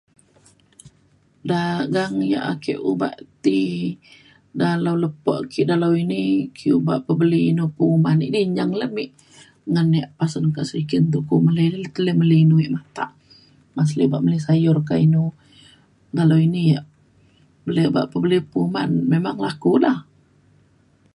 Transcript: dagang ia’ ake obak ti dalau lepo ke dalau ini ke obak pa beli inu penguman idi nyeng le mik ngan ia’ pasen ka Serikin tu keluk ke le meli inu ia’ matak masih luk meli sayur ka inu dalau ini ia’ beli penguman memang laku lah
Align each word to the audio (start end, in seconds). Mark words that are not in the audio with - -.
dagang 1.51 2.15
ia’ 2.29 2.41
ake 2.53 2.73
obak 2.91 3.15
ti 3.43 3.59
dalau 4.61 4.93
lepo 5.03 5.35
ke 5.51 5.61
dalau 5.71 5.91
ini 6.03 6.23
ke 6.57 6.67
obak 6.79 6.99
pa 7.05 7.11
beli 7.21 7.41
inu 7.51 7.65
penguman 7.77 8.19
idi 8.27 8.41
nyeng 8.55 8.71
le 8.79 8.87
mik 8.95 9.11
ngan 9.71 9.89
ia’ 9.97 10.05
pasen 10.19 10.45
ka 10.55 10.61
Serikin 10.69 11.03
tu 11.13 11.19
keluk 11.27 11.49
ke 11.93 11.99
le 12.05 12.11
meli 12.19 12.37
inu 12.45 12.55
ia’ 12.63 12.73
matak 12.75 13.11
masih 13.75 13.97
luk 14.11 14.23
meli 14.23 14.39
sayur 14.47 14.77
ka 14.89 14.95
inu 15.05 15.23
dalau 16.17 16.37
ini 16.47 16.59
ia’ 16.69 16.79
beli 17.65 18.37
penguman 18.53 18.89
memang 19.11 19.37
laku 19.45 19.71
lah 19.83 19.97